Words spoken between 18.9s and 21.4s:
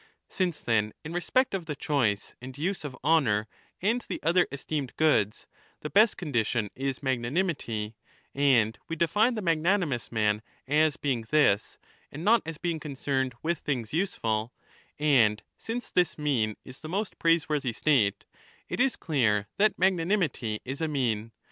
clear that magnanimity is a mean.